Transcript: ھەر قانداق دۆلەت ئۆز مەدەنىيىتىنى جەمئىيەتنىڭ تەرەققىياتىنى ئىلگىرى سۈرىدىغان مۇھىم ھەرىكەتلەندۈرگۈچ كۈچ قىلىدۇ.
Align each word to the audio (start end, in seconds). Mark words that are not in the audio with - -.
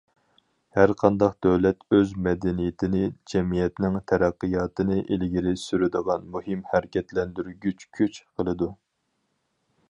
ھەر 0.75 0.91
قانداق 1.01 1.33
دۆلەت 1.45 1.83
ئۆز 1.97 2.13
مەدەنىيىتىنى 2.27 3.01
جەمئىيەتنىڭ 3.33 3.99
تەرەققىياتىنى 4.13 4.99
ئىلگىرى 5.17 5.55
سۈرىدىغان 5.65 6.27
مۇھىم 6.37 6.65
ھەرىكەتلەندۈرگۈچ 6.73 7.87
كۈچ 8.01 8.21
قىلىدۇ. 8.27 8.73